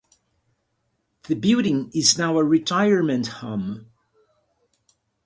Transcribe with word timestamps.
The 1.27 1.35
building 1.35 1.91
is 1.93 2.17
now 2.17 2.39
a 2.39 2.43
retirement 2.43 3.27
home. 3.27 3.91